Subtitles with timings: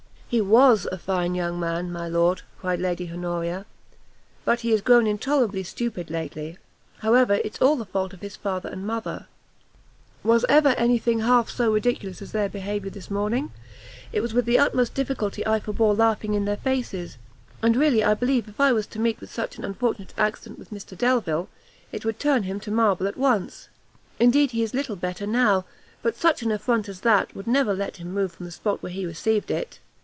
[0.31, 3.65] "He was a fine young man, my lord," cried Lady Honoria,
[4.45, 6.57] "but he is grown intolerably stupid lately;
[6.99, 9.27] however, it's all the fault of his father and mother.
[10.23, 13.51] Was ever any thing half so ridiculous as their behaviour this morning?
[14.13, 17.17] it was with the utmost difficulty I forbore laughing in their faces;
[17.61, 20.71] and really, I believe if I was to meet with such an unfortunate accident with
[20.71, 21.49] Mr Delvile,
[21.91, 23.67] it would turn him to marble at once!
[24.17, 25.65] indeed he is little better now,
[26.01, 28.93] but such an affront as that would never let him move from the spot where
[28.93, 29.79] he received it."